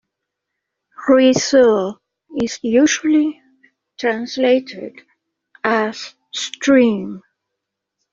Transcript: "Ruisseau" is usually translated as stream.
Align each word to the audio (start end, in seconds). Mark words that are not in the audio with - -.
"Ruisseau" 1.07 1.99
is 2.41 2.57
usually 2.63 3.39
translated 3.99 4.99
as 5.63 6.15
stream. 6.33 7.21